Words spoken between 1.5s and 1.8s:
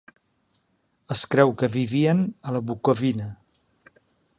que